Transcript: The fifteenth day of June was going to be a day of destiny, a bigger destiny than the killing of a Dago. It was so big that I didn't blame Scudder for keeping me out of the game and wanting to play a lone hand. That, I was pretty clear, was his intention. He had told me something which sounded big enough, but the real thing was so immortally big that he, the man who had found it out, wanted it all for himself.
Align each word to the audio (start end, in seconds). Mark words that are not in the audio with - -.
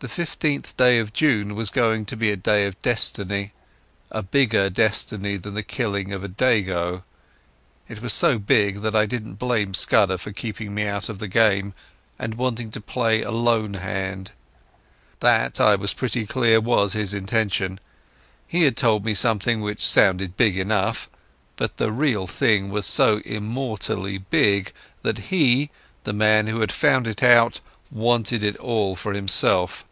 The 0.00 0.06
fifteenth 0.08 0.76
day 0.76 1.00
of 1.00 1.12
June 1.12 1.56
was 1.56 1.70
going 1.70 2.04
to 2.06 2.16
be 2.16 2.30
a 2.30 2.36
day 2.36 2.66
of 2.66 2.80
destiny, 2.82 3.52
a 4.12 4.22
bigger 4.22 4.70
destiny 4.70 5.36
than 5.38 5.54
the 5.54 5.62
killing 5.64 6.12
of 6.12 6.22
a 6.22 6.28
Dago. 6.28 7.02
It 7.88 8.00
was 8.00 8.12
so 8.12 8.38
big 8.38 8.82
that 8.82 8.94
I 8.94 9.06
didn't 9.06 9.40
blame 9.40 9.74
Scudder 9.74 10.16
for 10.16 10.30
keeping 10.32 10.72
me 10.72 10.86
out 10.86 11.08
of 11.08 11.18
the 11.18 11.26
game 11.26 11.74
and 12.16 12.34
wanting 12.36 12.70
to 12.70 12.80
play 12.80 13.22
a 13.22 13.32
lone 13.32 13.74
hand. 13.74 14.30
That, 15.18 15.60
I 15.60 15.74
was 15.74 15.94
pretty 15.94 16.26
clear, 16.26 16.60
was 16.60 16.92
his 16.92 17.12
intention. 17.12 17.80
He 18.46 18.62
had 18.62 18.76
told 18.76 19.04
me 19.04 19.14
something 19.14 19.60
which 19.60 19.84
sounded 19.84 20.36
big 20.36 20.56
enough, 20.58 21.10
but 21.56 21.76
the 21.76 21.90
real 21.90 22.28
thing 22.28 22.68
was 22.70 22.86
so 22.86 23.20
immortally 23.24 24.18
big 24.18 24.72
that 25.02 25.18
he, 25.34 25.70
the 26.04 26.12
man 26.12 26.46
who 26.46 26.60
had 26.60 26.70
found 26.70 27.08
it 27.08 27.20
out, 27.24 27.58
wanted 27.90 28.44
it 28.44 28.56
all 28.58 28.94
for 28.94 29.12
himself. 29.12 29.84